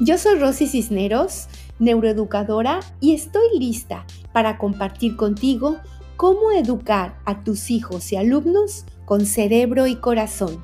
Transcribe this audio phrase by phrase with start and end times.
[0.00, 1.48] Yo soy Rosy Cisneros,
[1.80, 5.78] neuroeducadora, y estoy lista para compartir contigo
[6.16, 10.62] cómo educar a tus hijos y alumnos con cerebro y corazón,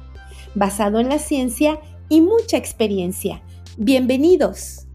[0.54, 3.42] basado en la ciencia y mucha experiencia.
[3.76, 4.86] Bienvenidos.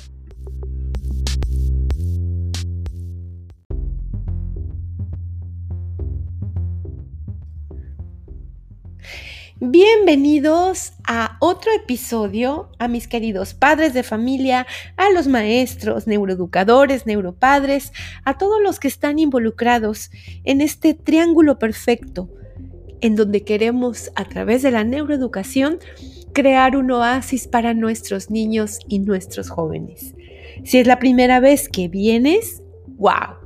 [9.62, 14.65] Bienvenidos a otro episodio, a mis queridos padres de familia,
[14.96, 17.92] a los maestros, neuroeducadores, neuropadres,
[18.24, 20.11] a todos los que están involucrados
[20.46, 22.29] en este triángulo perfecto,
[23.01, 25.79] en donde queremos, a través de la neuroeducación,
[26.32, 30.15] crear un oasis para nuestros niños y nuestros jóvenes.
[30.64, 32.64] Si es la primera vez que vienes,
[32.95, 33.39] wow,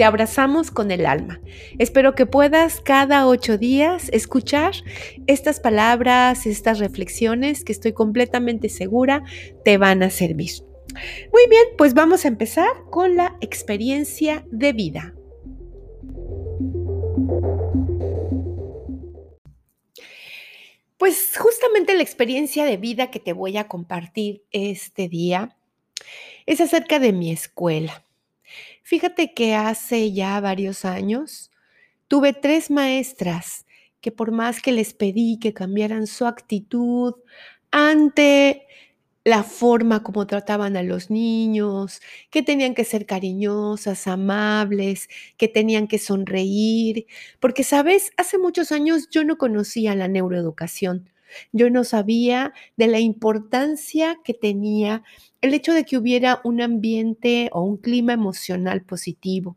[0.00, 1.42] te abrazamos con el alma.
[1.78, 4.72] Espero que puedas cada ocho días escuchar
[5.26, 9.22] estas palabras, estas reflexiones que estoy completamente segura
[9.62, 10.52] te van a servir.
[11.34, 15.14] Muy bien, pues vamos a empezar con la experiencia de vida.
[20.96, 25.58] Pues justamente la experiencia de vida que te voy a compartir este día
[26.46, 28.06] es acerca de mi escuela.
[28.90, 31.52] Fíjate que hace ya varios años
[32.08, 33.64] tuve tres maestras
[34.00, 37.14] que por más que les pedí que cambiaran su actitud
[37.70, 38.66] ante
[39.24, 45.86] la forma como trataban a los niños, que tenían que ser cariñosas, amables, que tenían
[45.86, 47.06] que sonreír,
[47.38, 51.10] porque, sabes, hace muchos años yo no conocía la neuroeducación.
[51.52, 55.02] Yo no sabía de la importancia que tenía
[55.40, 59.56] el hecho de que hubiera un ambiente o un clima emocional positivo.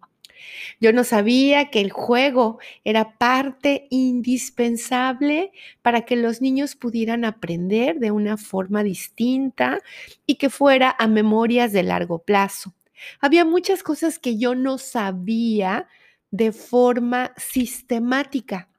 [0.80, 5.52] Yo no sabía que el juego era parte indispensable
[5.82, 9.80] para que los niños pudieran aprender de una forma distinta
[10.26, 12.74] y que fuera a memorias de largo plazo.
[13.20, 15.88] Había muchas cosas que yo no sabía
[16.32, 18.70] de forma sistemática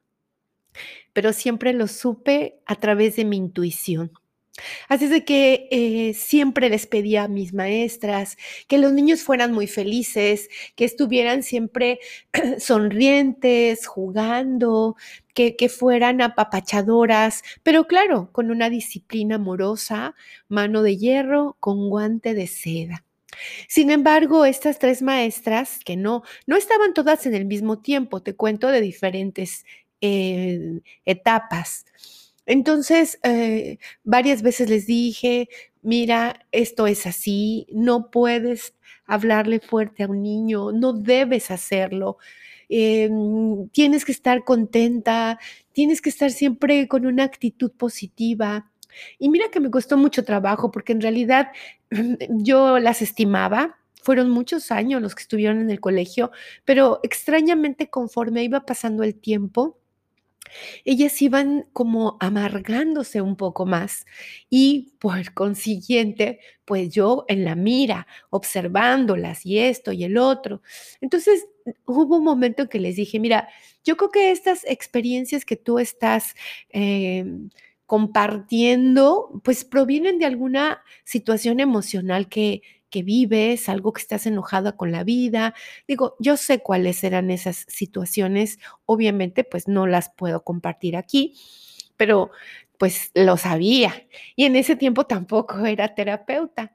[1.12, 4.12] pero siempre lo supe a través de mi intuición.
[4.88, 8.36] Así es de que eh, siempre les pedía a mis maestras
[8.68, 11.98] que los niños fueran muy felices, que estuvieran siempre
[12.58, 14.96] sonrientes, jugando,
[15.34, 20.14] que, que fueran apapachadoras, pero claro, con una disciplina amorosa,
[20.48, 23.04] mano de hierro, con guante de seda.
[23.68, 28.36] Sin embargo, estas tres maestras, que no, no estaban todas en el mismo tiempo, te
[28.36, 29.64] cuento de diferentes
[31.04, 31.87] etapas.
[32.47, 35.48] Entonces, eh, varias veces les dije,
[35.82, 38.75] mira, esto es así, no puedes
[39.06, 42.19] hablarle fuerte a un niño, no debes hacerlo.
[42.69, 45.38] Em, tienes que estar contenta,
[45.72, 48.71] tienes que estar siempre con una actitud positiva.
[49.19, 51.48] Y mira que me costó mucho trabajo porque en realidad
[52.31, 56.31] yo las estimaba, fueron muchos años los que estuvieron en el colegio,
[56.65, 59.78] pero extrañamente conforme iba pasando el tiempo,
[60.84, 64.06] ellas iban como amargándose un poco más
[64.50, 70.62] y por consiguiente, pues yo en la mira, observándolas y esto y el otro.
[71.00, 71.47] Entonces
[71.87, 73.49] hubo un momento en que les dije, mira,
[73.84, 76.34] yo creo que estas experiencias que tú estás...
[76.71, 77.50] Em,
[77.87, 82.62] compartiendo, pues provienen de alguna situación emocional que,
[82.94, 85.53] que vives, algo que estás enojada con la vida.
[85.88, 91.34] Digo, yo sé cuáles eran esas situaciones, obviamente pues no las puedo compartir aquí,
[91.97, 92.31] pero
[92.78, 94.06] pues lo sabía
[94.37, 96.72] y en ese tiempo tampoco era terapeuta.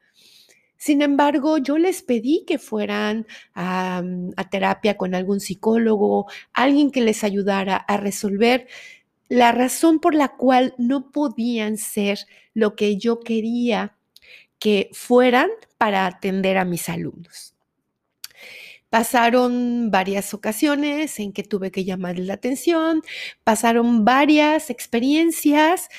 [0.75, 4.03] Sin embargo, yo les pedí que fueran a,
[4.35, 8.68] a, terapia con algún psicólogo, alguien que les ayudara a resolver
[9.29, 12.19] la razón por la cual no podían ser
[12.53, 13.96] lo que yo quería
[14.59, 17.56] que fueran para atender a mis alumnos.
[18.90, 23.03] Pasaron varias ocasiones en que tuve que llamarles la atención,
[23.44, 25.90] pasaron varias experiencias,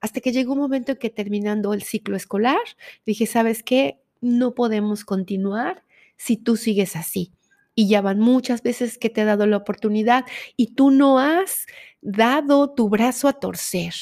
[0.00, 2.58] hasta que llegó un momento en que terminando el ciclo escolar,
[3.04, 4.00] dije, ¿sabes qué?
[4.20, 5.84] No podemos continuar
[6.16, 7.32] si tú sigues así.
[7.74, 10.24] Y ya van muchas veces que te he dado la oportunidad
[10.56, 11.66] y tú no has
[12.00, 13.94] dado tu brazo a torcer.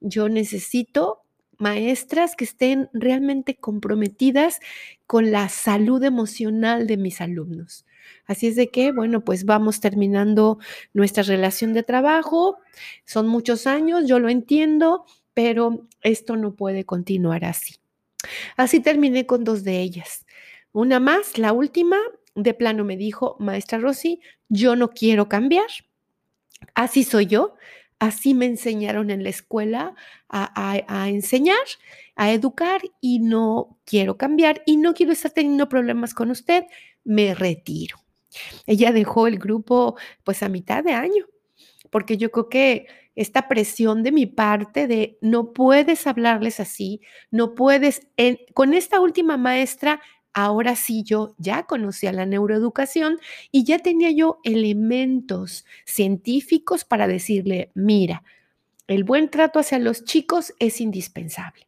[0.00, 1.25] Yo necesito
[1.58, 4.60] maestras que estén realmente comprometidas
[5.06, 7.86] con la salud emocional de mis alumnos.
[8.26, 10.58] Así es de que, bueno, pues vamos terminando
[10.92, 12.58] nuestra relación de trabajo.
[13.04, 15.04] Son muchos años, yo lo entiendo,
[15.34, 17.76] pero esto no puede continuar así.
[18.56, 20.26] Así terminé con dos de ellas.
[20.72, 21.96] Una más, la última,
[22.34, 25.66] de plano me dijo, maestra Rosy, yo no quiero cambiar.
[26.74, 27.54] Así soy yo,
[27.98, 29.94] Así me enseñaron en la escuela
[30.28, 31.56] a, a, enseñar,
[32.14, 36.64] a educar y no quiero cambiar y no quiero estar teniendo problemas con usted.
[37.04, 37.96] Me retiro.
[38.66, 41.24] Ella dejó el grupo pues a mitad de año,
[41.90, 47.00] porque yo creo que esta presión de mi parte de no puedes hablarles así,
[47.30, 48.06] no puedes,
[48.52, 50.02] con esta última maestra
[50.36, 53.18] ahora sí yo ya conocía la neuroeducación
[53.50, 58.22] y ya tenía yo elementos científicos para decirle, mira,
[58.86, 61.66] el buen trato hacia los chicos es indispensable.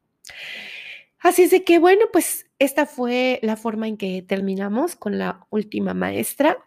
[1.18, 5.46] Así es de que, bueno, pues esta fue la forma en que terminamos con la
[5.48, 6.58] última maestra.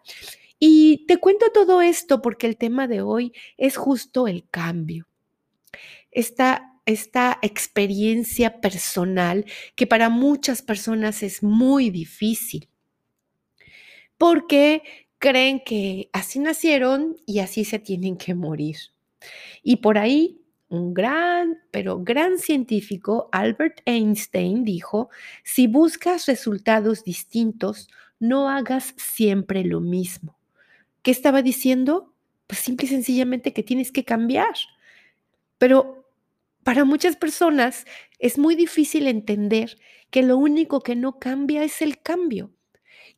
[0.58, 5.06] Y te cuento todo esto porque el tema de hoy es justo el cambio.
[6.10, 9.44] Esta esta experiencia personal
[9.76, 12.68] que para muchas personas es muy difícil,
[14.18, 14.82] porque
[15.18, 18.76] creen que así nacieron y así se tienen que morir.
[19.62, 25.10] Y por ahí un gran, pero gran científico, Albert Einstein, dijo,
[25.44, 27.88] si buscas resultados distintos,
[28.18, 30.38] no hagas siempre lo mismo.
[31.02, 32.14] ¿Qué estaba diciendo?
[32.46, 34.54] Pues simple y sencillamente que tienes que cambiar.
[35.58, 36.01] Pero
[36.64, 37.86] para muchas personas
[38.18, 39.76] es muy difícil entender
[40.10, 42.52] que lo único que no cambia es el cambio,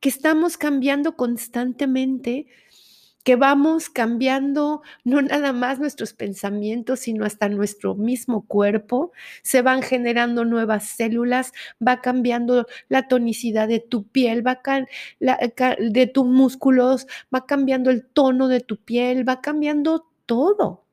[0.01, 2.47] que estamos cambiando constantemente,
[3.25, 9.13] que vamos cambiando no nada más nuestros pensamientos, sino hasta nuestro mismo cuerpo,
[9.43, 11.53] se van generando nuevas células,
[11.87, 14.61] va cambiando la tonicidad de tu piel, va
[15.21, 20.84] de tus músculos, va cambiando el tono de tu piel, va cambiando todo.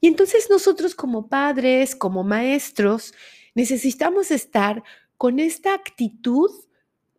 [0.00, 3.14] Y entonces nosotros como padres, como maestros,
[3.54, 4.82] necesitamos estar
[5.16, 6.50] con esta actitud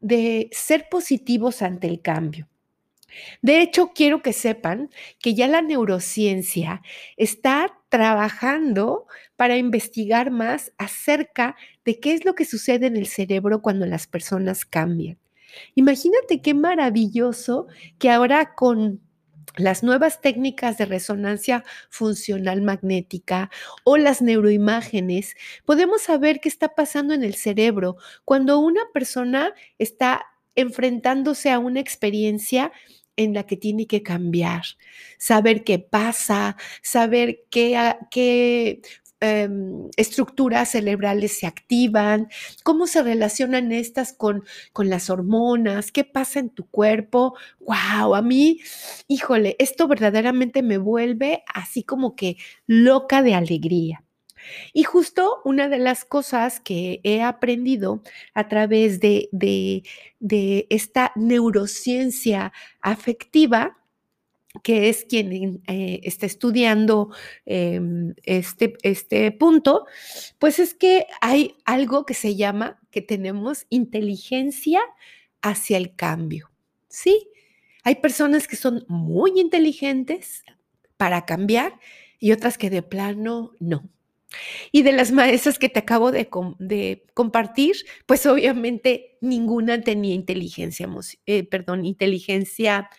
[0.01, 2.47] de ser positivos ante el cambio.
[3.41, 4.89] De hecho, quiero que sepan
[5.19, 6.81] que ya la neurociencia
[7.17, 11.55] está trabajando para investigar más acerca
[11.85, 15.17] de qué es lo que sucede en el cerebro cuando las personas cambian.
[15.75, 19.01] Imagínate qué maravilloso que ahora con
[19.57, 23.49] las nuevas técnicas de resonancia funcional magnética
[23.83, 30.25] o las neuroimágenes, podemos saber qué está pasando en el cerebro cuando una persona está
[30.55, 32.71] enfrentándose a una experiencia
[33.17, 34.63] en la que tiene que cambiar,
[35.17, 38.81] saber qué pasa, saber qué, qué
[39.27, 42.29] Em, estructuras cerebrales se activan,
[42.61, 47.35] cómo se relacionan estas con, con las hormonas, qué pasa en tu cuerpo.
[47.59, 48.13] ¡Wow!
[48.13, 48.59] A mí,
[49.07, 52.37] híjole, esto verdaderamente me vuelve así como que
[52.67, 54.03] loca de alegría.
[54.73, 58.03] Y justo una de las cosas que he aprendido
[58.35, 59.81] a través de, de,
[60.19, 63.75] de esta neurociencia afectiva
[64.63, 67.09] que es quien eh, está estudiando
[67.45, 69.85] em, este, este punto,
[70.39, 74.81] pues es que hay algo que se llama, que tenemos inteligencia
[75.41, 76.51] hacia el cambio,
[76.89, 77.29] ¿sí?
[77.83, 80.43] Hay personas que son muy inteligentes
[80.97, 81.79] para cambiar
[82.19, 83.89] y otras que de plano no.
[84.71, 86.27] Y de las maestras que te acabo de,
[87.13, 87.75] compartir,
[88.05, 90.89] pues obviamente ninguna tenía inteligencia,
[91.25, 92.89] eh, perdón, inteligencia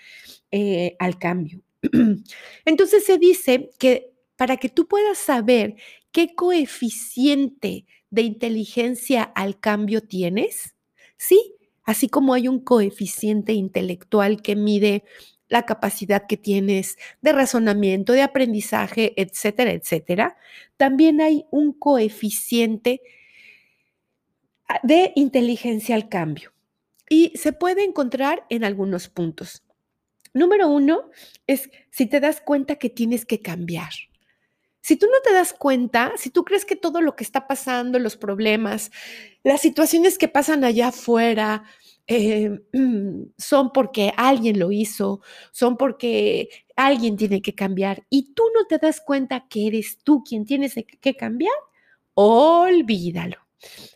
[0.57, 1.61] eh, al cambio.
[2.65, 5.77] Entonces se dice que para que tú puedas saber
[6.13, 10.75] qué coeficiente de inteligencia al cambio tienes,
[11.19, 11.55] ¿sí?
[11.85, 15.05] Así como hay un coeficiente intelectual que mide
[15.49, 20.37] la capacidad que tienes de razonamiento, de aprendizaje, etcétera, etcétera,
[20.79, 23.03] también hay un coeficiente
[24.83, 26.53] de inteligencia al cambio
[27.09, 29.66] y se puede encontrar en algunos puntos.
[30.37, 31.11] Número uno
[31.47, 33.91] es si te das cuenta que tienes que cambiar.
[34.83, 37.99] Si tú no te das cuenta, si tú crees que todo lo que está pasando,
[37.99, 38.91] los problemas,
[39.43, 41.65] las situaciones que pasan allá afuera,
[42.07, 42.61] eh,
[43.39, 48.77] son porque alguien lo hizo, son porque alguien tiene que cambiar y tú no te
[48.79, 51.55] das cuenta que eres tú quien tienes que cambiar,
[52.15, 53.39] olvídalo.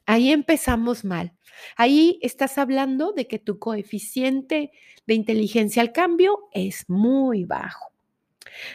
[0.07, 1.33] Ahí empezamos mal.
[1.77, 4.71] Ahí estás hablando de que tu coeficiente
[5.07, 7.93] de inteligencia al cambio es muy bajo.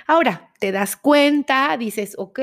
[0.08, 2.40] Ahora, te das cuenta, dices, ok,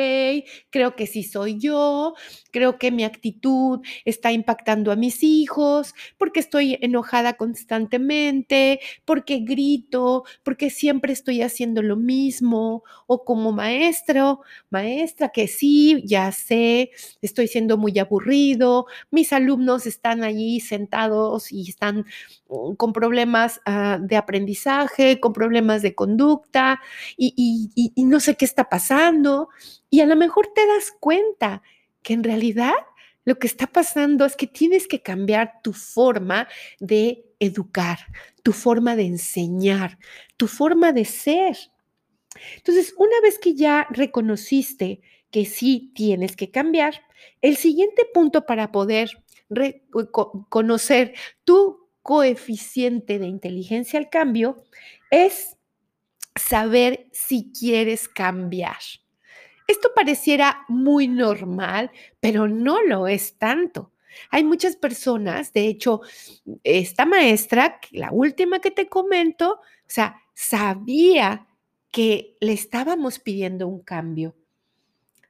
[0.71, 2.15] creo que sí soy yo,
[2.51, 10.25] creo que mi actitud está impactando a mis hijos, porque estoy enojada constantemente, porque grito,
[10.43, 14.41] porque siempre estoy haciendo lo mismo, o como maestro,
[14.71, 16.91] maestra, que sí, ya sé,
[17.23, 22.05] estoy siendo muy aburrido, mis alumnos están allí sentados y están
[22.49, 26.81] mm, con problemas ah, de aprendizaje, con problemas de conducta,
[27.17, 27.71] y
[28.03, 29.49] y no sé qué está pasando.
[29.89, 31.63] Y a lo mejor te das cuenta
[32.03, 32.75] que en realidad
[33.25, 36.49] lo que está pasando es que tienes que cambiar tu forma
[36.81, 38.01] de educar,
[38.43, 39.99] tu forma de enseñar,
[40.37, 41.57] tu forma de ser.
[42.57, 47.05] Entonces, una vez que ya reconociste que sí tienes que cambiar,
[47.41, 49.23] el siguiente punto para poder
[50.49, 54.57] conocer tu coeficiente de inteligencia al cambio
[55.13, 55.57] es
[56.35, 58.79] saber si quieres cambiar.
[59.67, 63.93] Esto pareciera muy normal, pero no lo es tanto.
[64.31, 66.03] Hay muchas personas, de hecho,
[66.65, 71.47] esta maestra, la última que te comento, o sea, sabía
[71.91, 74.35] que le estábamos pidiendo un cambio.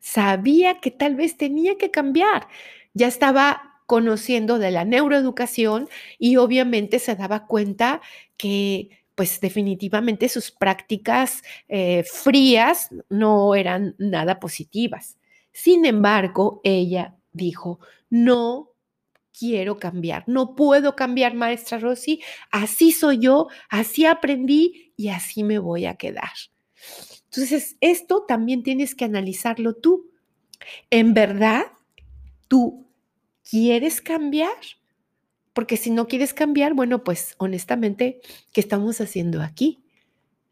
[0.00, 2.48] Sabía que tal vez tenía que cambiar.
[2.94, 8.00] Ya estaba conociendo de la neuroeducación y obviamente se daba cuenta
[8.36, 15.18] que pues definitivamente sus prácticas eh, frías no eran nada positivas.
[15.52, 17.78] Sin embargo, ella dijo,
[18.08, 18.70] no
[19.38, 25.58] quiero cambiar, no puedo cambiar, maestra Rosy, así soy yo, así aprendí y así me
[25.58, 26.32] voy a quedar.
[27.24, 30.10] Entonces, esto también tienes que analizarlo tú.
[30.90, 31.64] ¿En verdad
[32.48, 32.86] tú
[33.48, 34.52] quieres cambiar?
[35.52, 38.20] Porque si no quieres cambiar, bueno, pues honestamente,
[38.52, 39.84] ¿qué estamos haciendo aquí?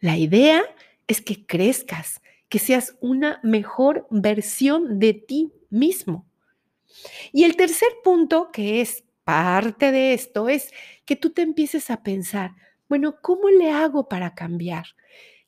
[0.01, 0.63] La idea
[1.07, 6.27] es que crezcas, que seas una mejor versión de ti mismo.
[7.33, 10.71] Y el tercer punto, que es parte de esto, es
[11.05, 12.53] que tú te empieces a pensar,
[12.89, 14.87] bueno, ¿cómo le hago para cambiar?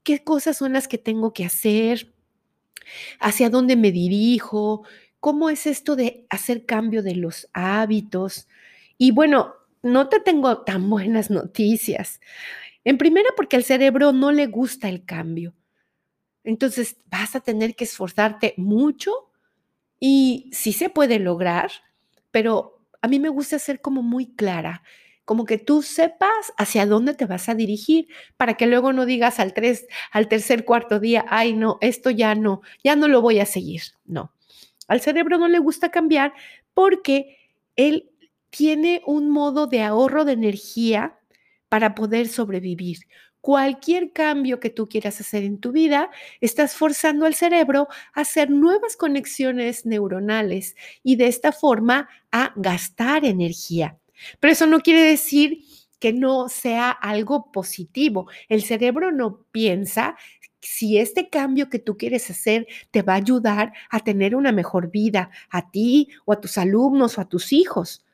[0.05, 2.13] ¿Qué cosas son las que tengo que hacer?
[3.21, 4.85] ¿Hacia dónde me dirijo?
[5.21, 8.49] ¿Cómo es esto de hacer cambio de los hábitos?
[9.03, 12.21] Y bueno, no te tengo tan buenas noticias.
[12.85, 15.57] En primera, porque al cerebro no le gusta el cambio.
[16.45, 19.11] Entonces vas a tener que esforzarte mucho
[19.99, 21.73] y sí se puede lograr,
[22.31, 24.85] pero a mí me gusta ser como muy clara,
[25.25, 28.07] como que tú sepas hacia dónde te vas a dirigir
[28.37, 32.37] para que luego no digas al, tres, al tercer, cuarto día, ay no, esto ya
[32.37, 33.83] no, ya no lo voy a seguir.
[34.05, 34.33] No,
[34.87, 36.35] al cerebro no le gusta cambiar
[36.73, 37.37] porque
[37.75, 38.12] él
[38.53, 41.19] tiene un modo de ahorro de energía
[41.71, 42.99] para poder sobrevivir.
[43.41, 46.11] Cualquier cambio que tú quieras hacer en tu vida,
[46.43, 53.25] estás forzando al cerebro a hacer nuevas conexiones neuronales y de esta forma a gastar
[53.25, 53.99] energía.
[54.39, 55.65] Pero eso no quiere decir
[55.99, 58.29] que no sea algo positivo.
[58.51, 60.17] El cerebro no piensa
[60.61, 64.91] si este cambio que tú quieres hacer te va a ayudar a tener una mejor
[64.91, 68.05] vida a ti o a tus alumnos o a tus hijos.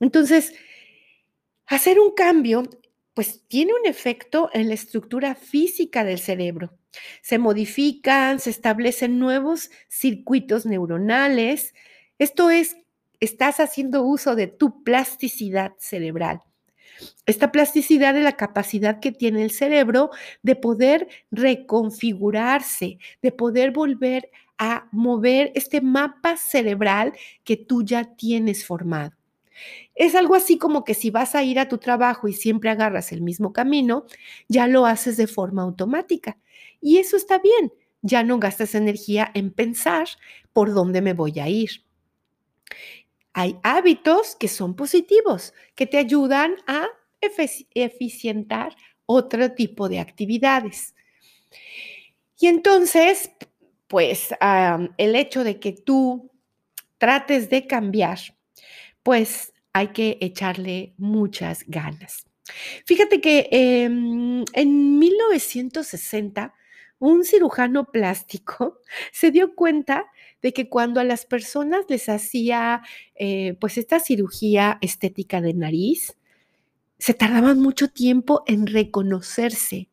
[0.00, 0.54] Entonces,
[1.66, 2.62] hacer un cambio,
[3.14, 6.78] pues tiene un efecto en la estructura física del cerebro.
[7.22, 11.74] Se modifican, se establecen nuevos circuitos neuronales.
[12.18, 12.76] Esto es,
[13.20, 16.42] estás haciendo uso de tu plasticidad cerebral.
[17.26, 20.10] Esta plasticidad es la capacidad que tiene el cerebro
[20.42, 27.12] de poder reconfigurarse, de poder volver a mover este mapa cerebral
[27.44, 29.17] que tú ya tienes formado.
[29.94, 33.12] Es algo así como que si vas a ir a tu trabajo y siempre agarras
[33.12, 34.06] el mismo camino,
[34.48, 36.38] ya lo haces de forma automática.
[36.80, 37.72] Y eso está bien,
[38.02, 40.08] ya no gastas energía en pensar
[40.52, 41.70] por dónde me voy a ir.
[43.32, 46.86] Hay hábitos que son positivos, que te ayudan a
[47.74, 50.94] eficientar otro tipo de actividades.
[52.38, 53.30] Y entonces,
[53.88, 54.30] pues
[54.96, 56.30] el hecho de que tú
[56.98, 58.18] trates de cambiar
[59.02, 62.26] pues hay que echarle muchas ganas.
[62.84, 66.54] Fíjate que em, en 1960,
[66.98, 68.80] un cirujano plástico
[69.12, 70.06] se dio cuenta
[70.42, 72.82] de que cuando a las personas les hacía
[73.14, 76.16] eh, pues esta cirugía estética de nariz,
[76.98, 79.88] se tardaban mucho tiempo en reconocerse,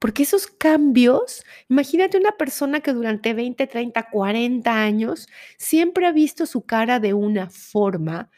[0.00, 5.28] porque esos cambios, imagínate una persona que durante 20, 30, 40 años
[5.58, 8.30] siempre ha visto su cara de una forma,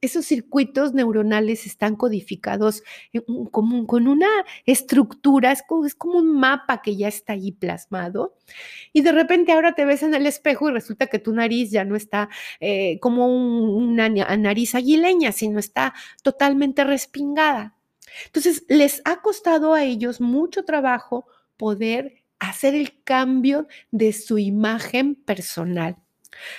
[0.00, 2.82] esos circuitos neuronales están codificados
[3.50, 4.28] con, con una
[4.66, 8.36] estructura, es como, como, un mapa que ya está ahí plasmado.
[8.92, 11.84] Y de repente ahora te ves en el espejo y resulta que tu nariz ya
[11.84, 12.28] no está
[12.60, 17.75] eh, como una nariz aguileña, sino está totalmente respingada.
[18.24, 25.14] Entonces, les ha costado a ellos mucho trabajo poder hacer el cambio de su imagen
[25.14, 25.96] personal.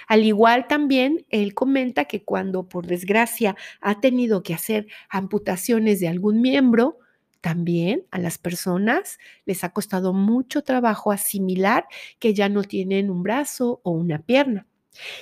[0.07, 6.07] Al igual también, él comenta que cuando por desgracia ha tenido que hacer amputaciones de
[6.07, 6.99] algún miembro,
[7.41, 11.85] también a las personas les ha costado mucho trabajo asimilar
[12.19, 14.65] que ya no tienen un brazo o una pierna.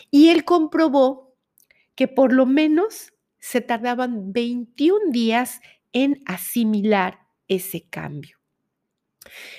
[0.09, 1.35] Y él comprobó
[1.95, 5.61] que por lo menos se tardaban 21 días
[5.95, 8.37] en asimilar ese cambio.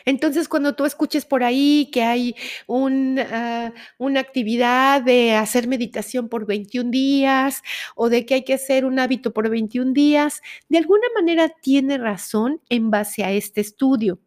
[0.04, 2.34] Entonces, cuando tú escuches por ahí que hay
[2.68, 7.62] ah, una actividad de hacer meditación por 21 días
[7.96, 11.98] o de que hay que hacer un hábito por 21 días, de alguna manera tiene
[11.98, 14.20] razón en base a este estudio.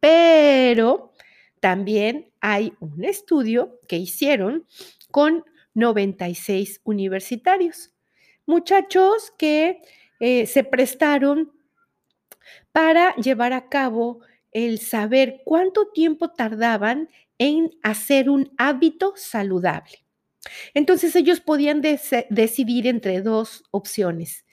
[0.00, 1.12] Pero
[1.60, 4.66] también hay un estudio que hicieron
[5.10, 7.92] con 96 universitarios,
[8.46, 9.80] muchachos que
[10.20, 11.52] eh, se prestaron
[12.72, 14.20] para llevar a cabo
[14.52, 20.04] el saber cuánto tiempo tardaban en hacer un hábito saludable.
[20.74, 24.46] Entonces ellos podían decidir entre dos opciones,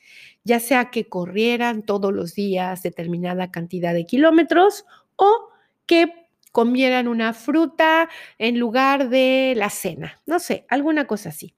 [0.43, 5.49] ya sea que corrieran todos los días determinada cantidad de kilómetros o
[5.85, 11.55] que comieran una fruta en lugar de la cena, no sé, alguna cosa así.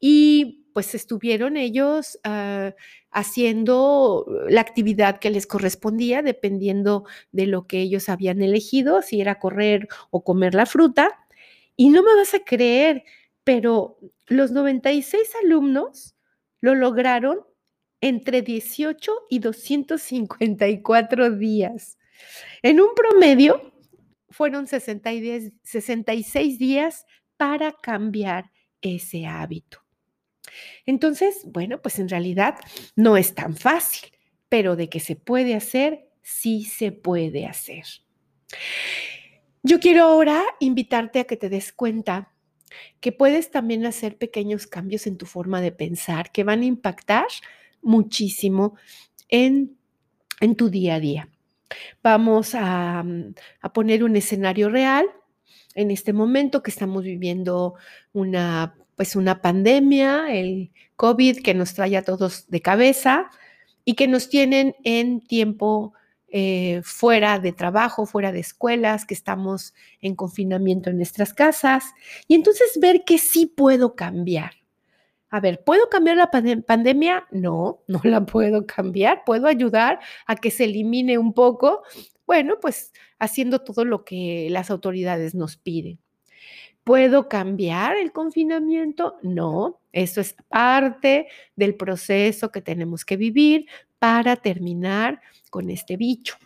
[0.00, 2.74] Y pues estuvieron ellos ah,
[3.12, 9.38] haciendo la actividad que les correspondía dependiendo de lo que ellos habían elegido, si era
[9.38, 11.24] correr o comer la fruta.
[11.76, 13.04] Y no me vas a creer,
[13.44, 16.16] pero los 96 alumnos
[16.60, 17.38] lo lograron
[18.00, 21.98] entre 18 y 254 días.
[22.62, 23.72] En un promedio
[24.28, 28.50] fueron 66 días para cambiar
[28.80, 29.83] ese hábito.
[30.86, 32.56] Entonces, bueno, pues en realidad
[32.96, 34.10] no es tan fácil,
[34.48, 37.84] pero de que se puede hacer, sí se puede hacer.
[39.62, 42.32] Yo quiero ahora invitarte a que te des cuenta
[43.00, 47.26] que puedes también hacer pequeños cambios en tu forma de pensar que van a impactar
[47.82, 48.76] muchísimo
[49.28, 49.76] en,
[50.56, 51.28] tu día a día.
[52.02, 53.04] Vamos a,
[53.60, 55.06] a poner un escenario real
[55.74, 57.74] en este momento que estamos viviendo
[58.12, 63.30] una pues una pandemia, el COVID que nos trae a todos de cabeza
[63.84, 65.94] y que nos tienen en tiempo
[66.28, 71.92] eh, fuera de trabajo, fuera de escuelas, que estamos en confinamiento en nuestras casas.
[72.26, 74.52] Y entonces ver que sí puedo cambiar.
[75.30, 77.26] A ver, ¿puedo cambiar la pandemia?
[77.30, 79.22] No, no la puedo cambiar.
[79.24, 81.82] ¿Puedo ayudar a que se elimine un poco?
[82.26, 86.00] Bueno, pues haciendo todo lo que las autoridades nos piden.
[86.84, 89.16] ¿Puedo cambiar el confinamiento?
[89.22, 93.66] No, eso es parte del proceso que tenemos que vivir
[93.98, 96.36] para terminar con este bicho.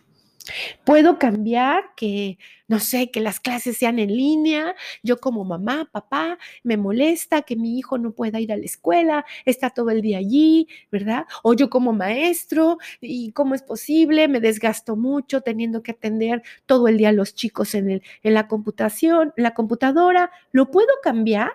[0.84, 4.74] Puedo cambiar que, no sé, que las clases sean en línea.
[5.02, 9.24] Yo como mamá, papá, me molesta que mi hijo no pueda ir a la escuela,
[9.44, 11.26] está todo el día allí, ¿verdad?
[11.42, 14.28] O yo como maestro, ¿y cómo es posible?
[14.28, 18.34] Me desgasto mucho teniendo que atender todo el día a los chicos en, el, en
[18.34, 20.30] la computación, en la computadora.
[20.52, 21.52] ¿Lo puedo cambiar?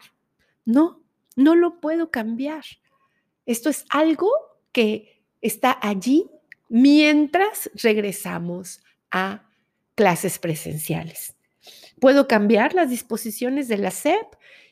[0.65, 1.01] No,
[1.35, 2.63] no lo puedo cambiar.
[3.45, 4.29] Esto es algo
[4.71, 6.29] que está allí
[6.69, 9.49] mientras regresamos a
[9.95, 11.35] clases presenciales.
[11.99, 14.25] Puedo cambiar las disposiciones de la SEP,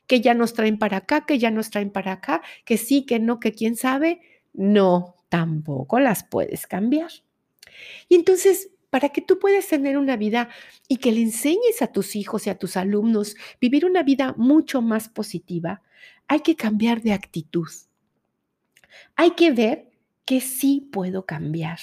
[0.08, 3.20] que ya nos traen para acá, que ya nos traen para acá, que sí, que
[3.20, 4.22] no, que quién sabe.
[4.54, 7.12] No, tampoco las puedes cambiar.
[8.10, 10.50] Y entonces, para que tú puedas tener una vida
[10.90, 14.82] y que le enseñes a tus hijos y a tus alumnos vivir una vida mucho
[14.82, 15.82] más positiva,
[16.28, 17.70] hay que cambiar de actitud.
[19.16, 19.91] Hay que ver
[20.26, 21.80] que sí puedo cambiar.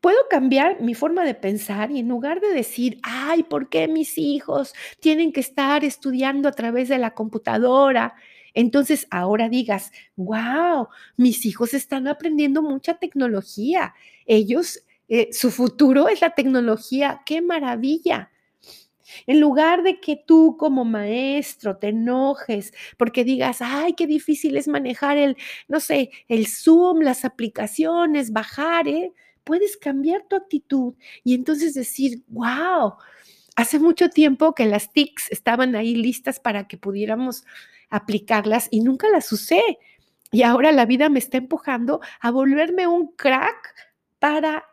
[0.00, 4.18] Puedo cambiar mi forma de pensar y en lugar de decir, ay, ¿por qué mis
[4.18, 8.14] hijos tienen que estar estudiando a través de la computadora?
[8.54, 13.94] Entonces ahora digas, wow, mis hijos están aprendiendo mucha tecnología.
[14.26, 17.22] Ellos, eh, su futuro es la tecnología.
[17.26, 18.30] ¡Qué maravilla!
[19.26, 24.68] En lugar de que tú como maestro te enojes porque digas, ay, qué difícil es
[24.68, 25.36] manejar el,
[25.68, 29.12] no sé, el Zoom, las aplicaciones, bajar, ¿eh?
[29.44, 32.94] puedes cambiar tu actitud y entonces decir, wow,
[33.54, 37.44] hace mucho tiempo que las TICs estaban ahí listas para que pudiéramos
[37.88, 39.62] aplicarlas y nunca las usé.
[40.32, 43.74] Y ahora la vida me está empujando a volverme un crack
[44.18, 44.64] para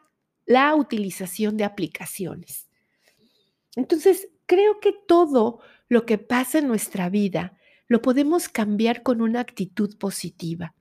[0.46, 2.63] la utilización de aplicaciones.
[3.76, 5.60] Entonces, creo que todo
[5.90, 7.58] lo que pasa en nuestra vida
[7.88, 10.74] lo podemos cambiar con una actitud positiva.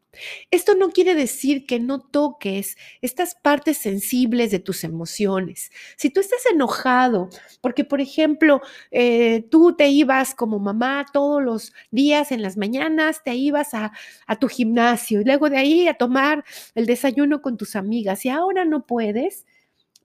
[0.51, 5.71] Esto no quiere decir que no toques estas partes sensibles de tus emociones.
[5.97, 7.31] Si tú estás enojado,
[7.63, 13.23] porque por ejemplo, eh, tú te ibas como mamá todos los días en las mañanas,
[13.25, 13.93] te ibas a,
[14.27, 18.29] a tu gimnasio y luego de ahí a tomar el desayuno con tus amigas y
[18.29, 19.47] ahora no puedes,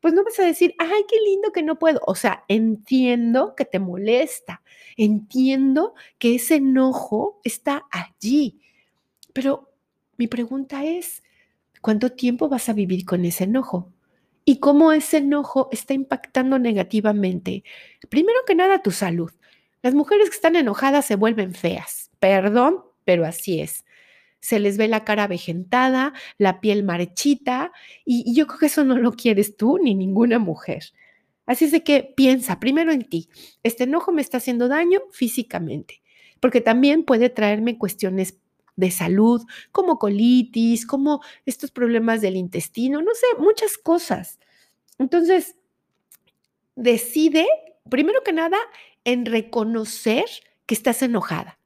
[0.01, 2.01] pues no vas a decir, ay, qué lindo que no puedo.
[2.05, 4.61] O sea, entiendo que te molesta,
[4.95, 8.61] entiendo que ese enojo está allí,
[9.33, 9.71] pero
[10.17, 11.23] mi pregunta es,
[11.81, 13.91] ¿cuánto tiempo vas a vivir con ese enojo?
[14.45, 17.63] ¿Y cómo ese enojo está impactando negativamente?
[18.09, 19.31] Primero que nada, tu salud.
[19.81, 22.09] Las mujeres que están enojadas se vuelven feas.
[22.19, 23.83] Perdón, pero así es
[24.39, 27.71] se les ve la cara avejentada, la piel marchita,
[28.05, 30.83] y, yo creo que eso no lo quieres tú ni ninguna mujer.
[31.45, 33.29] Así es de que piensa primero en ti.
[33.63, 36.01] Este enojo me está haciendo daño físicamente,
[36.39, 38.37] porque también puede traerme cuestiones
[38.75, 44.39] de salud, como colitis, como estos problemas del intestino, no sé, muchas cosas.
[44.99, 45.55] Entonces,
[46.75, 47.47] decide,
[47.89, 48.57] primero que nada,
[49.03, 50.25] en reconocer
[50.67, 51.57] que estás enojada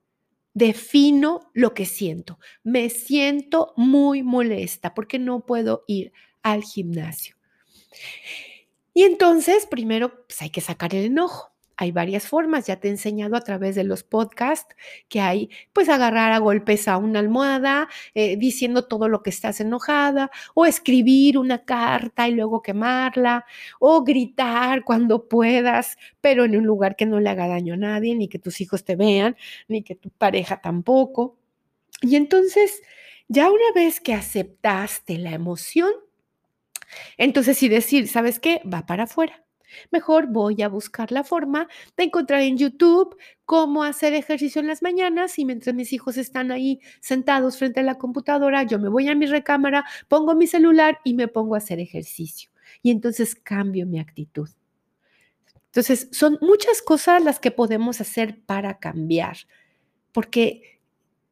[0.54, 2.40] defino lo que siento.
[2.64, 6.12] Me siento muy molesta porque no puedo ir
[6.44, 7.36] al gimnasio.
[8.94, 11.51] Y entonces, primero, pues hay que sacar el enojo.
[11.82, 14.76] Hay varias formas, ya te he enseñado a través de los podcasts
[15.10, 19.60] que hay, pues agarrar a golpes a una almohada eh, diciendo todo lo que estás
[19.62, 23.46] enojada, o escribir una carta y luego quemarla,
[23.80, 28.14] o gritar cuando puedas, pero en un lugar que no le haga daño a nadie,
[28.14, 29.36] ni que tus hijos te vean,
[29.68, 31.40] ni que tu pareja tampoco.
[32.02, 32.84] Y entonces,
[33.28, 35.92] ya una vez que aceptaste la emoción,
[37.18, 38.62] entonces sí decir, ¿sabes qué?
[38.72, 39.41] Va para afuera.
[39.92, 44.82] Mejor voy a buscar la forma de encontrar en YouTube cómo hacer ejercicio en las
[44.82, 49.08] mañanas y mientras mis hijos están ahí sentados frente a la computadora, yo me voy
[49.08, 52.50] a mi recámara, pongo mi celular y me pongo a hacer ejercicio.
[52.82, 54.50] Y entonces cambio mi actitud.
[55.68, 59.38] Entonces, son muchas cosas las que podemos hacer para cambiar,
[60.12, 60.82] porque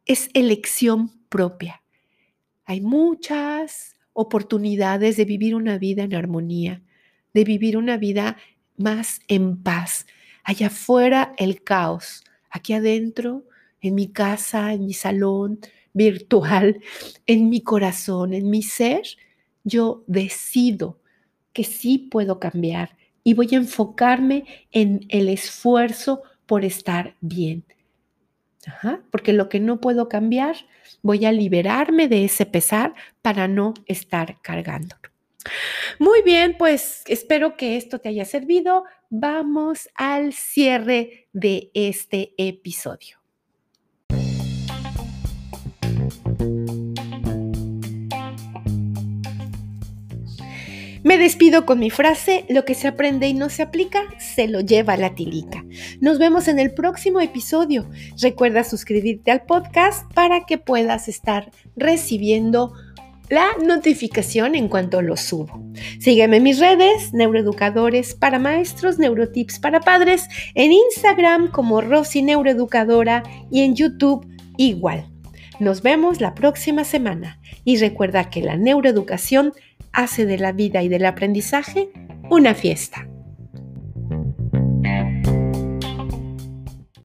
[0.05, 1.83] es elección propia.
[2.63, 6.81] Hay muchas oportunidades de vivir una vida en armonía
[7.33, 8.37] de vivir una vida
[8.77, 10.07] más en paz.
[10.43, 13.45] Allá afuera el caos, aquí adentro,
[13.81, 15.59] en mi casa, en mi salón
[15.93, 16.81] virtual,
[17.25, 19.03] en mi corazón, en mi ser,
[19.63, 20.99] yo decido
[21.53, 27.63] que sí puedo cambiar y voy a enfocarme en el esfuerzo por estar bien.
[29.11, 30.55] porque lo que no puedo cambiar,
[31.01, 34.95] voy a liberarme de ese pesar para no estar cargando.
[35.99, 38.83] Muy bien, pues espero que esto te haya servido.
[39.09, 43.19] Vamos al cierre de este episodio.
[51.01, 54.59] Me despido con mi frase, lo que se aprende y no se aplica, se lo
[54.59, 55.63] lleva la tilica.
[56.01, 57.89] Nos vemos en el próximo episodio.
[58.21, 62.73] Recuerda suscribirte al podcast para que puedas estar recibiendo
[63.29, 65.61] la notificación en cuanto lo subo.
[65.99, 73.23] Sígueme en mis redes, neuroeducadores para maestros, neurotips para padres, en Instagram como Rosy Neuroeducadora
[73.51, 75.05] y en YouTube igual.
[75.59, 79.53] Nos vemos la próxima semana y recuerda que la neuroeducación
[79.91, 81.91] hace de la vida y del aprendizaje
[82.29, 83.07] una fiesta.